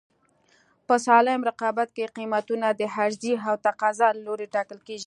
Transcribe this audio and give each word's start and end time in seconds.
په 0.87 0.95
سالم 1.05 1.41
رقابت 1.49 1.89
کې 1.95 2.13
قیمتونه 2.17 2.67
د 2.79 2.81
عرضې 2.95 3.33
او 3.49 3.55
تقاضا 3.67 4.07
له 4.15 4.21
لورې 4.25 4.47
ټاکل 4.55 4.79
کېږي. 4.87 4.99